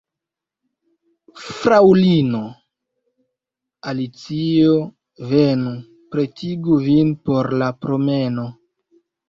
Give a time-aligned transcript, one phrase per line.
[1.57, 2.41] Fraŭlino
[3.93, 4.73] Alicio,
[5.35, 5.77] venu,
[6.17, 8.51] pretigu vin por la promeno.